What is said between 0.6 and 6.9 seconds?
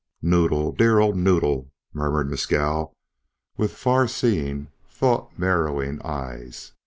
dear old Noddle!" murmured Mescal, with far seeing, thought mirroring eyes.